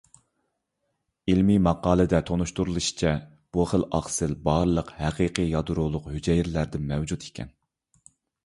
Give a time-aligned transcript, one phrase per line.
[1.33, 3.13] ئىلمىي ماقالىدە تونۇشتۇرۇلۇشىچە،
[3.57, 7.57] بۇ خىل ئاقسىل بارلىق ھەقىقىي يادرولۇق ھۈجەيرىلەردە مەۋجۇت ئىكەن.